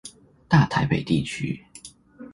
[0.47, 1.63] 大台北地區